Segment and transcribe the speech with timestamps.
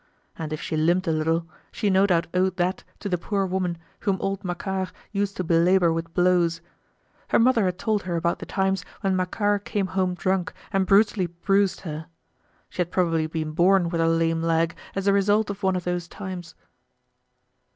[0.35, 3.77] And if she limped a little, she no doubt owed that to the poor woman,
[3.99, 6.59] whom old Macquart used to belabor with blows.
[7.27, 11.27] Her mother had told her about the times when Macquart came home drunk and brutally
[11.27, 12.07] bruised her.
[12.67, 15.83] She had probably been born with her lame leg as a result of one of
[15.83, 16.55] those times.